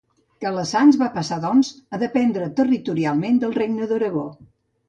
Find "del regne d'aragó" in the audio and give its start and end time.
3.45-4.27